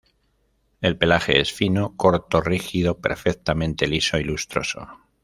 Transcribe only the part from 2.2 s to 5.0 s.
rígido, perfectamente liso y lustroso.